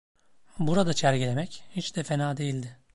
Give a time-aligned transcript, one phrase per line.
[0.59, 2.77] Burada çergilemek hiç de fena değildi.